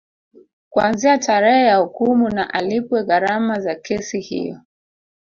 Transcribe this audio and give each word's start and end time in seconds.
Kuanzia 0.69 1.17
tarehe 1.17 1.65
ya 1.65 1.75
hukumu 1.77 2.29
na 2.29 2.53
alipwe 2.53 3.03
gharama 3.03 3.59
za 3.59 3.75
kesi 3.75 4.19
hiyo 4.19 4.61